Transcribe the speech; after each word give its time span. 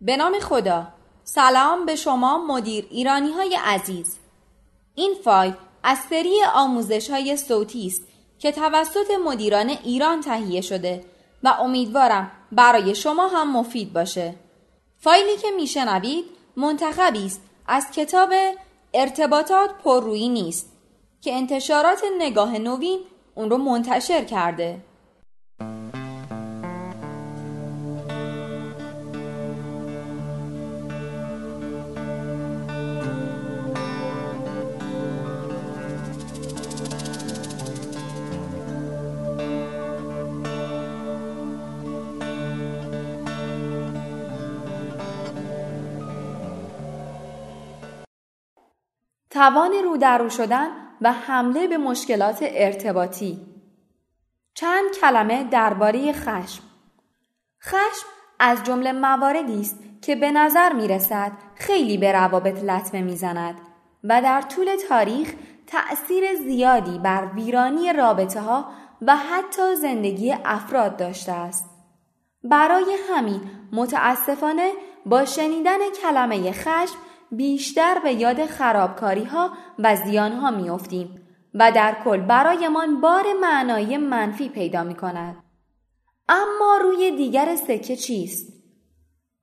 به 0.00 0.16
نام 0.16 0.38
خدا. 0.38 0.86
سلام 1.24 1.86
به 1.86 1.96
شما 1.96 2.46
مدیر 2.46 2.86
ایرانی 2.90 3.32
های 3.32 3.58
عزیز. 3.64 4.16
این 4.94 5.14
فایل 5.24 5.52
از 5.82 5.98
سری 6.10 6.42
آموزش 6.54 7.10
های 7.10 7.36
صوتی 7.36 7.86
است 7.86 8.02
که 8.38 8.52
توسط 8.52 9.10
مدیران 9.26 9.68
ایران 9.68 10.20
تهیه 10.20 10.60
شده 10.60 11.04
و 11.42 11.48
امیدوارم 11.48 12.30
برای 12.52 12.94
شما 12.94 13.26
هم 13.26 13.56
مفید 13.56 13.92
باشه. 13.92 14.34
فایلی 14.98 15.36
که 15.36 15.50
میشنوید 15.50 16.24
منتخبی 16.56 17.26
است 17.26 17.42
از 17.66 17.90
کتاب 17.90 18.30
ارتباطات 18.94 19.70
پررویی 19.84 20.28
نیست 20.28 20.72
که 21.20 21.34
انتشارات 21.34 22.02
نگاه 22.18 22.58
نوین 22.58 23.00
اون 23.34 23.50
رو 23.50 23.56
منتشر 23.56 24.24
کرده. 24.24 24.80
توان 49.40 49.72
رو 49.84 49.96
در 49.96 50.28
شدن 50.28 50.68
و 51.00 51.12
حمله 51.12 51.66
به 51.66 51.78
مشکلات 51.78 52.38
ارتباطی 52.42 53.38
چند 54.54 54.84
کلمه 55.00 55.44
درباره 55.44 56.12
خشم 56.12 56.62
خشم 57.62 58.06
از 58.38 58.64
جمله 58.64 58.92
مواردی 58.92 59.60
است 59.60 59.78
که 60.02 60.16
به 60.16 60.30
نظر 60.30 60.72
می 60.72 60.88
رسد 60.88 61.32
خیلی 61.54 61.98
به 61.98 62.12
روابط 62.12 62.64
لطمه 62.64 63.02
می‌زند 63.02 63.54
و 64.04 64.22
در 64.22 64.40
طول 64.40 64.76
تاریخ 64.88 65.34
تأثیر 65.66 66.34
زیادی 66.34 66.98
بر 66.98 67.26
ویرانی 67.34 67.92
رابطه 67.92 68.40
ها 68.40 68.64
و 69.02 69.16
حتی 69.16 69.76
زندگی 69.76 70.34
افراد 70.44 70.96
داشته 70.96 71.32
است. 71.32 71.70
برای 72.44 72.96
همین 73.10 73.40
متاسفانه 73.72 74.72
با 75.06 75.24
شنیدن 75.24 75.78
کلمه 76.02 76.52
خشم 76.52 76.96
بیشتر 77.32 77.98
به 77.98 78.12
یاد 78.12 78.46
خرابکاری 78.46 79.24
ها 79.24 79.50
و 79.78 79.96
زیان 79.96 80.32
ها 80.32 80.50
میافتیم 80.50 81.26
و 81.54 81.72
در 81.72 81.96
کل 82.04 82.20
برایمان 82.20 83.00
بار 83.00 83.24
معنایی 83.40 83.96
منفی 83.96 84.48
پیدا 84.48 84.84
می 84.84 84.94
کند. 84.94 85.36
اما 86.28 86.78
روی 86.82 87.10
دیگر 87.10 87.56
سکه 87.56 87.96
چیست؟ 87.96 88.52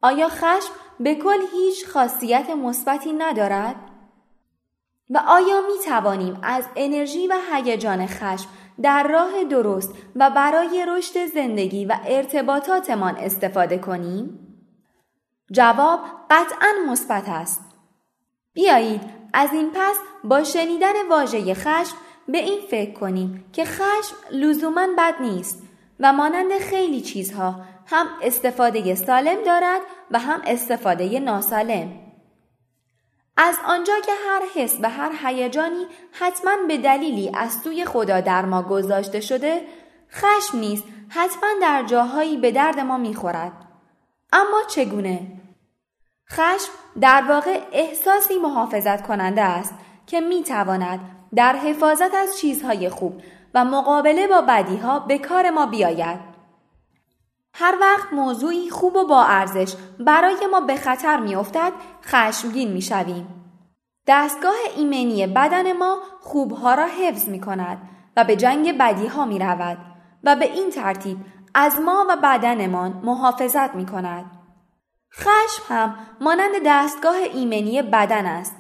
آیا 0.02 0.30
خشم 0.30 0.72
به 1.00 1.16
کل 1.16 1.40
هیچ 1.54 1.88
خاصیت 1.88 2.50
مثبتی 2.50 3.14
ندارد؟ 3.14 3.76
و 5.10 5.18
آیا 5.28 5.62
می 5.62 5.84
توانیم 5.86 6.40
از 6.44 6.66
انرژی 6.76 7.28
و 7.28 7.36
هیجان 7.52 8.08
خشم 8.08 8.50
در 8.82 9.08
راه 9.08 9.44
درست 9.44 9.94
و 10.16 10.30
برای 10.30 10.86
رشد 10.90 11.26
زندگی 11.26 11.86
و 11.86 11.96
ارتباطاتمان 12.06 13.16
استفاده 13.16 13.78
کنیم؟ 13.78 14.40
جواب 15.52 16.00
قطعا 16.30 16.92
مثبت 16.92 17.30
است. 17.30 17.77
بیایید 18.58 19.02
از 19.34 19.54
این 19.54 19.72
پس 19.76 19.96
با 20.24 20.44
شنیدن 20.44 21.08
واژه 21.10 21.54
خشم 21.54 21.96
به 22.28 22.38
این 22.38 22.60
فکر 22.72 22.92
کنیم 22.92 23.46
که 23.54 23.66
خشم 23.66 24.16
لزوما 24.32 24.88
بد 24.98 25.16
نیست 25.22 25.64
و 26.00 26.14
مانند 26.14 26.60
خیلی 26.60 27.02
چیزها 27.02 27.56
هم 27.86 28.08
استفاده 28.22 28.96
سالم 28.96 29.44
دارد 29.44 29.82
و 30.12 30.20
هم 30.20 30.42
استفاده 30.46 31.20
ناسالم. 31.20 31.90
از 33.38 33.56
آنجا 33.66 33.94
که 34.06 34.12
هر 34.28 34.42
حس 34.56 34.78
و 34.82 34.90
هر 34.90 35.12
هیجانی 35.26 35.86
حتما 36.12 36.52
به 36.68 36.78
دلیلی 36.78 37.32
از 37.34 37.52
سوی 37.64 37.86
خدا 37.86 38.22
در 38.22 38.46
ما 38.46 38.62
گذاشته 38.62 39.20
شده 39.20 39.62
خشم 40.12 40.58
نیست 40.58 40.84
حتما 41.10 41.50
در 41.62 41.84
جاهایی 41.84 42.38
به 42.38 42.52
درد 42.52 42.80
ما 42.80 42.98
می‌خورد 42.98 43.52
اما 44.34 44.62
چگونه 44.68 45.20
خشم 46.32 46.72
در 47.02 47.24
واقع 47.30 47.60
احساسی 47.72 48.38
محافظت 48.38 49.08
کننده 49.08 49.42
است 49.42 49.74
که 50.08 50.22
می 50.22 50.44
تواند 50.44 51.00
در 51.36 51.56
حفاظت 51.56 52.16
از 52.16 52.38
چیزهای 52.38 52.90
خوب 52.90 53.22
و 53.54 53.66
مقابله 53.66 54.28
با 54.28 54.42
بدیها 54.42 55.00
به 55.00 55.18
کار 55.18 55.50
ما 55.50 55.66
بیاید. 55.66 56.20
هر 57.54 57.76
وقت 57.82 58.14
موضوعی 58.14 58.70
خوب 58.70 58.96
و 58.96 59.06
با 59.06 59.24
ارزش 59.24 59.76
برای 60.00 60.48
ما 60.52 60.60
به 60.60 60.76
خطر 60.76 61.20
می 61.20 61.36
افتد 61.36 61.72
خشمگین 62.04 62.72
می 62.72 62.82
شویم. 62.82 63.28
دستگاه 64.08 64.56
ایمنی 64.76 65.28
بدن 65.28 65.74
ما 65.74 65.98
خوبها 66.22 66.74
را 66.74 66.86
حفظ 66.86 67.30
می 67.30 67.42
کند 67.42 67.78
و 68.18 68.24
به 68.24 68.36
جنگ 68.36 68.78
بدیها 68.78 69.26
می 69.26 69.40
رود 69.40 69.78
و 70.24 70.36
به 70.36 70.54
این 70.54 70.70
ترتیب 70.70 71.18
از 71.54 71.80
ما 71.80 72.06
و 72.10 72.18
بدنمان 72.24 73.02
محافظت 73.04 73.76
می 73.76 73.86
کند. 73.86 74.37
خشم 75.14 75.64
هم 75.70 75.96
مانند 76.22 76.52
دستگاه 76.66 77.16
ایمنی 77.16 77.82
بدن 77.82 78.26
است. 78.26 78.56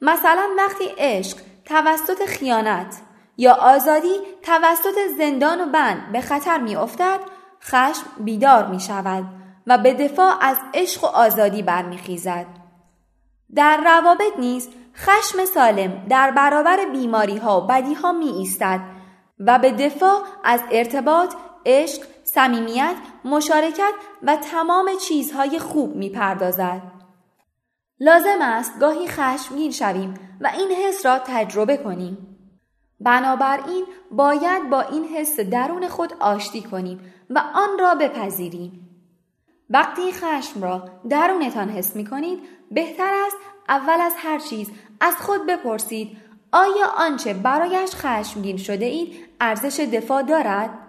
مثلا 0.00 0.48
وقتی 0.58 0.84
عشق 0.98 1.38
توسط 1.64 2.24
خیانت 2.24 2.96
یا 3.36 3.54
آزادی 3.54 4.14
توسط 4.42 4.94
زندان 5.18 5.60
و 5.60 5.66
بند 5.66 6.12
به 6.12 6.20
خطر 6.20 6.58
می 6.58 6.76
افتد، 6.76 7.20
خشم 7.62 8.06
بیدار 8.18 8.66
می 8.66 8.80
شود 8.80 9.24
و 9.66 9.78
به 9.78 9.94
دفاع 9.94 10.36
از 10.40 10.56
عشق 10.74 11.04
و 11.04 11.06
آزادی 11.06 11.62
برمیخیزد. 11.62 12.46
در 13.54 13.76
روابط 13.84 14.38
نیز 14.38 14.68
خشم 14.96 15.44
سالم 15.44 16.06
در 16.08 16.30
برابر 16.30 16.76
بیماری 16.92 17.36
ها 17.36 17.60
و 17.60 17.66
بدی 17.66 17.94
ها 17.94 18.12
می 18.12 18.28
ایستد 18.28 18.80
و 19.38 19.58
به 19.58 19.72
دفاع 19.72 20.22
از 20.44 20.60
ارتباط، 20.70 21.34
عشق، 21.68 22.02
صمیمیت، 22.24 22.96
مشارکت 23.24 23.92
و 24.22 24.36
تمام 24.36 24.90
چیزهای 25.08 25.58
خوب 25.58 25.96
می‌پردازد. 25.96 26.82
لازم 28.00 28.38
است 28.40 28.78
گاهی 28.80 29.08
خشمگین 29.08 29.70
شویم 29.70 30.14
و 30.40 30.50
این 30.58 30.70
حس 30.70 31.06
را 31.06 31.18
تجربه 31.18 31.76
کنیم. 31.76 32.18
بنابراین 33.00 33.84
باید 34.10 34.70
با 34.70 34.80
این 34.80 35.04
حس 35.04 35.40
درون 35.40 35.88
خود 35.88 36.12
آشتی 36.20 36.62
کنیم 36.62 37.12
و 37.30 37.38
آن 37.54 37.78
را 37.78 37.94
بپذیریم. 37.94 38.88
وقتی 39.70 40.12
خشم 40.12 40.62
را 40.62 40.88
درونتان 41.10 41.68
حس 41.68 41.96
می 41.96 42.06
کنید 42.06 42.38
بهتر 42.70 43.12
است 43.26 43.36
اول 43.68 44.00
از 44.00 44.12
هر 44.16 44.38
چیز 44.38 44.70
از 45.00 45.14
خود 45.16 45.46
بپرسید 45.46 46.16
آیا 46.52 46.86
آنچه 46.96 47.34
برایش 47.34 47.90
خشمگین 47.94 48.56
شده 48.56 48.84
اید 48.84 49.28
ارزش 49.40 49.80
دفاع 49.80 50.22
دارد؟ 50.22 50.87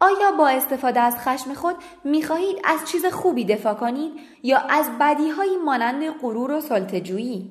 آیا 0.00 0.30
با 0.38 0.48
استفاده 0.48 1.00
از 1.00 1.16
خشم 1.18 1.54
خود 1.54 1.76
می‌خواهید 2.04 2.56
از 2.64 2.90
چیز 2.90 3.06
خوبی 3.06 3.44
دفاع 3.44 3.74
کنید 3.74 4.12
یا 4.42 4.58
از 4.58 4.86
بدیهایی 5.00 5.56
مانند 5.56 6.10
غرور 6.10 6.50
و 6.50 6.60
سلطجویی؟ 6.60 7.50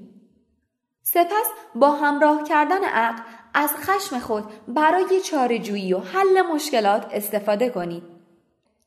سپس 1.01 1.47
با 1.75 1.91
همراه 1.91 2.43
کردن 2.43 2.83
عقل 2.83 3.21
از 3.53 3.69
خشم 3.75 4.19
خود 4.19 4.43
برای 4.67 5.21
چارهجویی 5.21 5.93
و 5.93 5.99
حل 5.99 6.41
مشکلات 6.41 7.05
استفاده 7.11 7.69
کنید. 7.69 8.03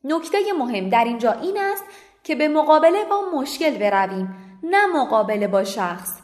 نکته 0.03 0.37
مهم 0.59 0.89
در 0.89 1.03
اینجا 1.03 1.31
این 1.31 1.57
است 1.57 1.83
که 2.23 2.35
به 2.35 2.47
مقابله 2.47 3.05
با 3.05 3.21
مشکل 3.35 3.77
برویم 3.77 4.35
نه 4.63 4.85
مقابله 4.85 5.47
با 5.47 5.63
شخص. 5.63 6.19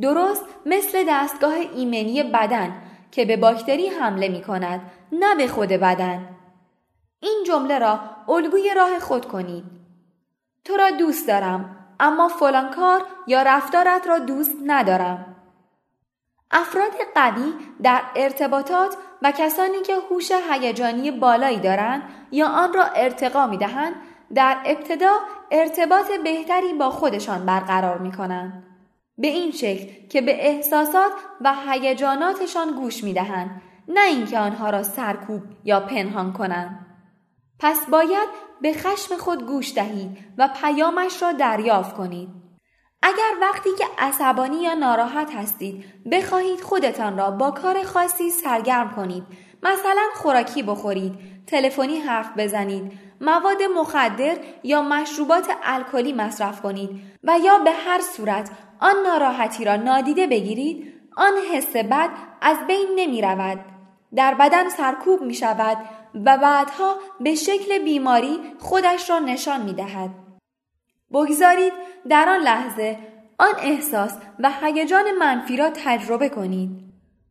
درست 0.00 0.44
مثل 0.66 1.04
دستگاه 1.08 1.54
ایمنی 1.54 2.22
بدن 2.22 2.82
که 3.10 3.24
به 3.24 3.36
باکتری 3.36 3.86
حمله 3.86 4.28
می 4.28 4.42
کند 4.42 4.80
نه 5.12 5.34
به 5.34 5.48
خود 5.48 5.68
بدن. 5.68 6.35
این 7.20 7.44
جمله 7.46 7.78
را 7.78 8.00
الگوی 8.28 8.74
راه 8.76 8.98
خود 8.98 9.28
کنید. 9.28 9.64
تو 10.64 10.76
را 10.76 10.90
دوست 10.90 11.28
دارم 11.28 11.76
اما 12.00 12.28
فلان 12.28 12.70
کار 12.70 13.02
یا 13.26 13.42
رفتارت 13.42 14.06
را 14.06 14.18
دوست 14.18 14.56
ندارم. 14.66 15.36
افراد 16.50 16.92
قوی 17.14 17.52
در 17.82 18.02
ارتباطات 18.16 18.96
و 19.22 19.32
کسانی 19.32 19.82
که 19.82 19.94
هوش 20.10 20.32
هیجانی 20.50 21.10
بالایی 21.10 21.60
دارند 21.60 22.02
یا 22.30 22.48
آن 22.48 22.72
را 22.72 22.84
ارتقا 22.84 23.46
می 23.46 23.56
دهند 23.56 23.94
در 24.34 24.56
ابتدا 24.64 25.18
ارتباط 25.50 26.12
بهتری 26.24 26.72
با 26.72 26.90
خودشان 26.90 27.46
برقرار 27.46 27.98
می 27.98 28.12
کنند. 28.12 28.62
به 29.18 29.28
این 29.28 29.52
شکل 29.52 30.08
که 30.08 30.20
به 30.20 30.46
احساسات 30.46 31.12
و 31.40 31.54
هیجاناتشان 31.68 32.70
گوش 32.70 33.04
می 33.04 33.12
دهند 33.12 33.62
نه 33.88 34.00
اینکه 34.00 34.38
آنها 34.38 34.70
را 34.70 34.82
سرکوب 34.82 35.42
یا 35.64 35.80
پنهان 35.80 36.32
کنند. 36.32 36.86
پس 37.60 37.86
باید 37.86 38.28
به 38.60 38.72
خشم 38.72 39.16
خود 39.16 39.46
گوش 39.46 39.74
دهید 39.74 40.18
و 40.38 40.48
پیامش 40.60 41.22
را 41.22 41.32
دریافت 41.32 41.96
کنید. 41.96 42.28
اگر 43.02 43.32
وقتی 43.40 43.70
که 43.78 43.84
عصبانی 43.98 44.62
یا 44.62 44.74
ناراحت 44.74 45.34
هستید 45.34 45.84
بخواهید 46.12 46.60
خودتان 46.60 47.18
را 47.18 47.30
با 47.30 47.50
کار 47.50 47.82
خاصی 47.82 48.30
سرگرم 48.30 48.90
کنید 48.90 49.22
مثلا 49.62 50.02
خوراکی 50.14 50.62
بخورید 50.62 51.14
تلفنی 51.46 51.96
حرف 51.96 52.30
بزنید 52.36 52.92
مواد 53.20 53.62
مخدر 53.76 54.36
یا 54.62 54.82
مشروبات 54.82 55.46
الکلی 55.62 56.12
مصرف 56.12 56.62
کنید 56.62 56.90
و 57.24 57.38
یا 57.38 57.58
به 57.58 57.70
هر 57.70 58.00
صورت 58.00 58.50
آن 58.80 58.94
ناراحتی 59.04 59.64
را 59.64 59.76
نادیده 59.76 60.26
بگیرید 60.26 60.92
آن 61.16 61.32
حس 61.52 61.76
بد 61.76 62.10
از 62.40 62.56
بین 62.66 62.88
نمی 62.96 63.22
رود. 63.22 63.58
در 64.14 64.34
بدن 64.34 64.68
سرکوب 64.68 65.22
می 65.22 65.34
شود 65.34 65.76
و 66.24 66.38
بعدها 66.38 66.96
به 67.20 67.34
شکل 67.34 67.78
بیماری 67.78 68.40
خودش 68.58 69.10
را 69.10 69.18
نشان 69.18 69.62
می 69.62 69.72
دهد. 69.72 70.10
بگذارید 71.12 71.72
در 72.08 72.28
آن 72.28 72.40
لحظه 72.40 72.98
آن 73.38 73.54
احساس 73.58 74.18
و 74.38 74.50
هیجان 74.62 75.04
منفی 75.18 75.56
را 75.56 75.70
تجربه 75.70 76.28
کنید. 76.28 76.70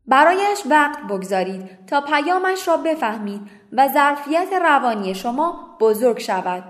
برایش 0.08 0.64
وقت 0.70 1.00
بگذارید 1.10 1.86
تا 1.88 2.02
پیامش 2.02 2.68
را 2.68 2.78
بفهمید 2.78 3.42
و 3.72 3.88
ظرفیت 3.88 4.54
روانی 4.54 5.16
شما 5.16 5.78
بزرگ 5.80 6.20
شود. 6.20 6.64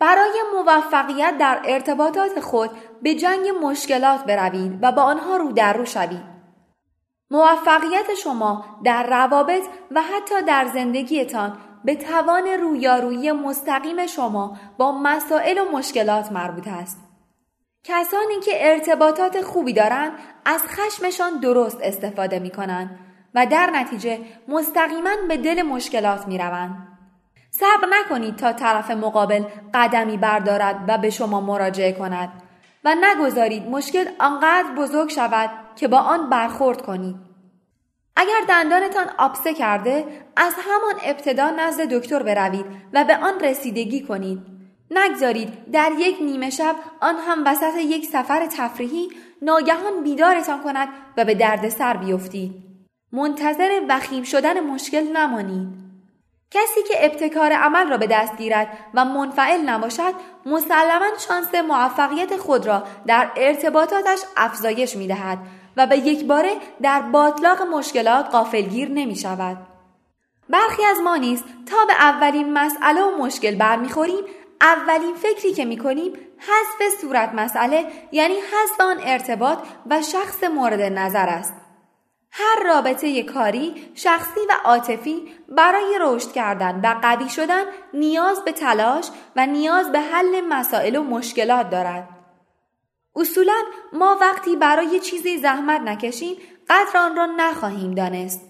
برای 0.00 0.40
موفقیت 0.54 1.38
در 1.38 1.62
ارتباطات 1.64 2.40
خود 2.40 2.70
به 3.02 3.14
جنگ 3.14 3.46
مشکلات 3.62 4.24
بروید 4.24 4.78
و 4.82 4.92
با 4.92 5.02
آنها 5.02 5.36
رو 5.36 5.52
در 5.52 5.72
رو 5.72 5.84
شوید. 5.84 6.33
موفقیت 7.34 8.14
شما 8.22 8.64
در 8.84 9.06
روابط 9.06 9.62
و 9.90 10.02
حتی 10.02 10.42
در 10.46 10.66
زندگیتان 10.74 11.58
به 11.84 11.96
توان 11.96 12.46
رویارویی 12.46 13.32
مستقیم 13.32 14.06
شما 14.06 14.56
با 14.78 14.92
مسائل 14.92 15.58
و 15.58 15.70
مشکلات 15.72 16.32
مربوط 16.32 16.68
است. 16.68 17.00
کسانی 17.84 18.40
که 18.44 18.70
ارتباطات 18.70 19.40
خوبی 19.40 19.72
دارند 19.72 20.12
از 20.44 20.62
خشمشان 20.62 21.40
درست 21.40 21.78
استفاده 21.82 22.38
می 22.38 22.50
کنند 22.50 22.98
و 23.34 23.46
در 23.46 23.70
نتیجه 23.70 24.18
مستقیما 24.48 25.10
به 25.28 25.36
دل 25.36 25.62
مشکلات 25.62 26.28
می 26.28 26.38
روند. 26.38 26.88
صبر 27.50 27.88
نکنید 27.90 28.36
تا 28.36 28.52
طرف 28.52 28.90
مقابل 28.90 29.44
قدمی 29.74 30.16
بردارد 30.16 30.84
و 30.88 30.98
به 30.98 31.10
شما 31.10 31.40
مراجعه 31.40 31.92
کند 31.92 32.42
و 32.84 32.94
نگذارید 33.00 33.66
مشکل 33.66 34.04
آنقدر 34.18 34.74
بزرگ 34.76 35.10
شود 35.10 35.50
که 35.76 35.88
با 35.88 35.98
آن 35.98 36.30
برخورد 36.30 36.82
کنید. 36.82 37.16
اگر 38.16 38.40
دندانتان 38.48 39.06
آبسه 39.18 39.54
کرده 39.54 40.06
از 40.36 40.54
همان 40.58 40.94
ابتدا 41.04 41.50
نزد 41.50 41.80
دکتر 41.80 42.22
بروید 42.22 42.66
و 42.92 43.04
به 43.04 43.16
آن 43.16 43.40
رسیدگی 43.40 44.02
کنید. 44.02 44.38
نگذارید 44.90 45.70
در 45.72 45.92
یک 45.98 46.16
نیمه 46.20 46.50
شب 46.50 46.76
آن 47.00 47.16
هم 47.16 47.44
وسط 47.46 47.76
یک 47.78 48.06
سفر 48.06 48.46
تفریحی 48.46 49.08
ناگهان 49.42 50.02
بیدارتان 50.04 50.62
کند 50.62 50.88
و 51.16 51.24
به 51.24 51.34
درد 51.34 51.68
سر 51.68 51.96
بیفتید. 51.96 52.52
منتظر 53.12 53.80
وخیم 53.88 54.22
شدن 54.22 54.60
مشکل 54.60 55.16
نمانید. 55.16 55.84
کسی 56.50 56.82
که 56.88 57.04
ابتکار 57.04 57.52
عمل 57.52 57.90
را 57.90 57.96
به 57.98 58.06
دست 58.06 58.36
گیرد 58.36 58.78
و 58.94 59.04
منفعل 59.04 59.60
نباشد 59.60 60.14
مسلما 60.46 61.06
شانس 61.28 61.54
موفقیت 61.54 62.36
خود 62.36 62.66
را 62.66 62.82
در 63.06 63.30
ارتباطاتش 63.36 64.18
افزایش 64.36 64.96
می 64.96 65.06
دهد 65.06 65.38
و 65.76 65.86
به 65.86 65.98
یک 65.98 66.24
باره 66.24 66.52
در 66.82 67.00
باطلاق 67.00 67.62
مشکلات 67.62 68.26
قافلگیر 68.26 68.88
نمی 68.88 69.16
شود. 69.16 69.56
برخی 70.48 70.84
از 70.84 70.98
ما 71.00 71.16
نیست 71.16 71.44
تا 71.66 71.76
به 71.86 71.92
اولین 71.92 72.52
مسئله 72.52 73.02
و 73.02 73.22
مشکل 73.24 73.54
برمیخوریم 73.54 74.24
اولین 74.60 75.14
فکری 75.14 75.52
که 75.52 75.64
می 75.64 75.76
کنیم 75.76 76.12
حذف 76.38 77.00
صورت 77.00 77.34
مسئله 77.34 77.86
یعنی 78.12 78.34
حذف 78.34 78.80
آن 78.80 78.96
ارتباط 79.02 79.58
و 79.90 80.02
شخص 80.02 80.44
مورد 80.44 80.80
نظر 80.80 81.28
است. 81.28 81.54
هر 82.30 82.64
رابطه 82.64 83.22
کاری، 83.22 83.74
شخصی 83.94 84.40
و 84.48 84.52
عاطفی 84.64 85.22
برای 85.48 85.98
رشد 86.00 86.32
کردن 86.32 86.80
و 86.84 87.00
قوی 87.02 87.28
شدن 87.28 87.64
نیاز 87.94 88.44
به 88.44 88.52
تلاش 88.52 89.06
و 89.36 89.46
نیاز 89.46 89.92
به 89.92 90.00
حل 90.00 90.40
مسائل 90.48 90.96
و 90.96 91.02
مشکلات 91.02 91.70
دارد. 91.70 92.08
اصولا 93.16 93.62
ما 93.92 94.16
وقتی 94.20 94.56
برای 94.56 95.00
چیزی 95.00 95.38
زحمت 95.38 95.80
نکشیم 95.80 96.36
قدر 96.68 96.98
آن 96.98 97.16
را 97.16 97.26
نخواهیم 97.26 97.94
دانست. 97.94 98.40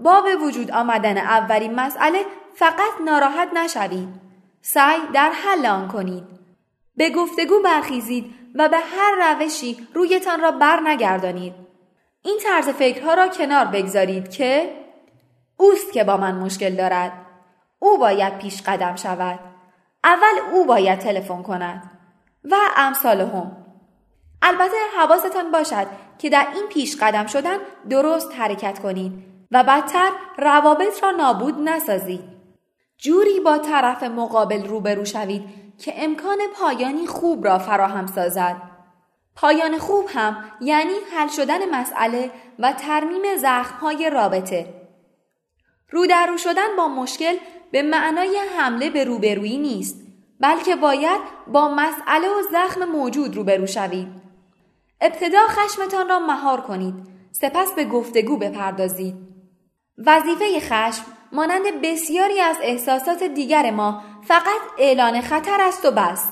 با 0.00 0.20
به 0.20 0.36
وجود 0.36 0.70
آمدن 0.70 1.18
اولین 1.18 1.74
مسئله 1.74 2.24
فقط 2.54 3.00
ناراحت 3.04 3.48
نشوید. 3.54 4.08
سعی 4.62 5.00
در 5.14 5.30
حل 5.30 5.66
آن 5.66 5.88
کنید. 5.88 6.24
به 6.96 7.10
گفتگو 7.10 7.62
برخیزید 7.64 8.34
و 8.54 8.68
به 8.68 8.78
هر 8.78 9.34
روشی 9.34 9.88
رویتان 9.94 10.40
را 10.40 10.50
بر 10.50 10.80
نگردانید. 10.80 11.54
این 12.22 12.38
طرز 12.42 12.68
فکرها 12.68 13.14
را 13.14 13.28
کنار 13.28 13.64
بگذارید 13.64 14.30
که 14.30 14.74
اوست 15.56 15.92
که 15.92 16.04
با 16.04 16.16
من 16.16 16.34
مشکل 16.34 16.76
دارد. 16.76 17.12
او 17.78 17.98
باید 17.98 18.38
پیش 18.38 18.62
قدم 18.62 18.96
شود. 18.96 19.38
اول 20.04 20.52
او 20.52 20.66
باید 20.66 20.98
تلفن 20.98 21.42
کند. 21.42 21.90
و 22.44 22.54
امثال 22.76 23.20
هم. 23.20 23.63
البته 24.46 24.76
حواستان 24.96 25.50
باشد 25.50 25.86
که 26.18 26.30
در 26.30 26.46
این 26.54 26.66
پیش 26.66 26.96
قدم 26.96 27.26
شدن 27.26 27.56
درست 27.90 28.34
حرکت 28.34 28.78
کنید 28.78 29.12
و 29.50 29.64
بدتر 29.64 30.10
روابط 30.38 31.02
را 31.02 31.10
نابود 31.10 31.68
نسازید. 31.68 32.20
جوری 32.98 33.40
با 33.40 33.58
طرف 33.58 34.02
مقابل 34.02 34.66
روبرو 34.68 35.04
شوید 35.04 35.42
که 35.78 36.04
امکان 36.04 36.38
پایانی 36.54 37.06
خوب 37.06 37.44
را 37.44 37.58
فراهم 37.58 38.06
سازد. 38.06 38.56
پایان 39.36 39.78
خوب 39.78 40.06
هم 40.14 40.44
یعنی 40.60 40.94
حل 41.16 41.28
شدن 41.28 41.70
مسئله 41.80 42.30
و 42.58 42.72
ترمیم 42.72 43.36
زخمهای 43.36 44.10
رابطه. 44.10 44.74
رو 45.90 46.06
در 46.06 46.26
رو 46.26 46.36
شدن 46.36 46.76
با 46.76 46.88
مشکل 46.88 47.36
به 47.72 47.82
معنای 47.82 48.40
حمله 48.58 48.90
به 48.90 49.04
روبرویی 49.04 49.58
نیست 49.58 50.04
بلکه 50.40 50.76
باید 50.76 51.20
با 51.46 51.68
مسئله 51.68 52.28
و 52.28 52.42
زخم 52.52 52.84
موجود 52.84 53.36
روبرو 53.36 53.66
شوید. 53.66 54.23
ابتدا 55.00 55.46
خشمتان 55.48 56.08
را 56.08 56.18
مهار 56.18 56.60
کنید. 56.60 56.94
سپس 57.32 57.72
به 57.72 57.84
گفتگو 57.84 58.36
بپردازید. 58.36 59.14
وظیفه 60.06 60.60
خشم 60.60 61.04
مانند 61.32 61.80
بسیاری 61.82 62.40
از 62.40 62.56
احساسات 62.62 63.22
دیگر 63.22 63.70
ما 63.70 64.02
فقط 64.24 64.60
اعلان 64.78 65.20
خطر 65.20 65.60
است 65.60 65.84
و 65.84 65.90
بس. 65.90 66.28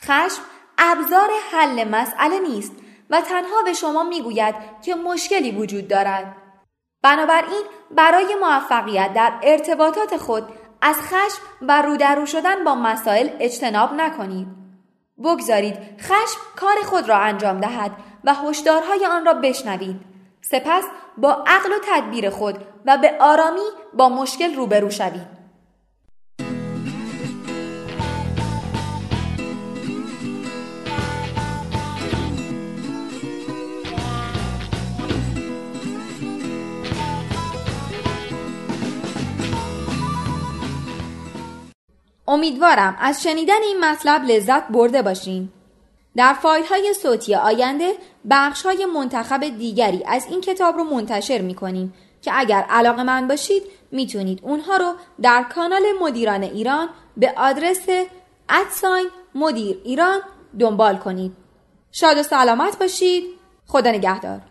خشم 0.00 0.42
ابزار 0.78 1.30
حل 1.52 1.88
مسئله 1.88 2.38
نیست 2.38 2.72
و 3.10 3.20
تنها 3.20 3.62
به 3.64 3.72
شما 3.72 4.04
می‌گوید 4.04 4.54
که 4.84 4.94
مشکلی 4.94 5.50
وجود 5.50 5.88
دارد. 5.88 6.36
بنابراین 7.02 7.62
برای 7.90 8.34
موفقیت 8.40 9.14
در 9.14 9.32
ارتباطات 9.42 10.16
خود 10.16 10.44
از 10.80 10.96
خشم 10.96 11.42
و 11.62 11.82
رودرو 11.82 12.26
شدن 12.26 12.64
با 12.64 12.74
مسائل 12.74 13.28
اجتناب 13.40 13.92
نکنید. 13.92 14.65
بگذارید 15.24 15.76
خشم 16.00 16.40
کار 16.56 16.76
خود 16.84 17.08
را 17.08 17.16
انجام 17.16 17.60
دهد 17.60 17.90
و 18.24 18.34
هشدارهای 18.34 19.06
آن 19.06 19.26
را 19.26 19.34
بشنوید. 19.34 20.00
سپس 20.40 20.84
با 21.16 21.44
عقل 21.46 21.72
و 21.72 21.78
تدبیر 21.88 22.30
خود 22.30 22.58
و 22.86 22.98
به 22.98 23.16
آرامی 23.20 23.66
با 23.94 24.08
مشکل 24.08 24.54
روبرو 24.54 24.90
شوید. 24.90 25.35
امیدوارم 42.36 42.96
از 43.00 43.22
شنیدن 43.22 43.62
این 43.62 43.84
مطلب 43.84 44.24
لذت 44.24 44.68
برده 44.68 45.02
باشین. 45.02 45.48
در 46.16 46.32
فایل 46.32 46.64
های 46.66 46.94
صوتی 46.94 47.34
آینده 47.34 47.92
بخش 48.30 48.62
های 48.62 48.86
منتخب 48.86 49.40
دیگری 49.40 50.04
از 50.06 50.26
این 50.30 50.40
کتاب 50.40 50.76
رو 50.76 50.84
منتشر 50.84 51.40
می 51.40 51.54
کنیم 51.54 51.94
که 52.22 52.30
اگر 52.34 52.66
علاقه 52.70 53.02
من 53.02 53.28
باشید 53.28 53.62
می‌تونید 53.92 54.40
اونها 54.42 54.76
رو 54.76 54.92
در 55.22 55.42
کانال 55.54 55.82
مدیران 56.00 56.42
ایران 56.42 56.88
به 57.16 57.34
آدرس 57.36 57.86
ادساین 58.48 59.08
مدیر 59.34 59.80
ایران 59.84 60.20
دنبال 60.58 60.96
کنید. 60.96 61.32
شاد 61.92 62.18
و 62.18 62.22
سلامت 62.22 62.78
باشید. 62.78 63.24
خدا 63.66 63.90
نگهدار. 63.90 64.40